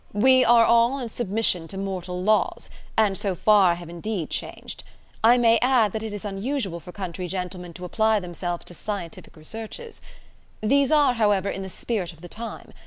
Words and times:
We 0.13 0.43
are 0.43 0.65
all 0.65 0.97
in 0.97 1.09
submission 1.09 1.67
to 1.67 1.77
mortal 1.77 2.23
laws, 2.23 2.71
and 2.97 3.15
so 3.15 3.35
far 3.35 3.69
I 3.73 3.75
have 3.75 3.87
indeed 3.87 4.31
changed. 4.31 4.83
I 5.23 5.37
may 5.37 5.59
add 5.61 5.91
that 5.91 6.01
it 6.01 6.11
is 6.11 6.25
unusual 6.25 6.79
for 6.79 6.91
country 6.91 7.27
gentlemen 7.27 7.71
to 7.73 7.85
apply 7.85 8.19
themselves 8.19 8.65
to 8.65 8.73
scientific 8.73 9.35
researches. 9.37 10.01
These 10.59 10.91
are, 10.91 11.13
however, 11.13 11.51
in 11.51 11.61
the 11.61 11.69
spirit 11.69 12.13
of 12.13 12.21
the 12.21 12.27
time. 12.29 12.71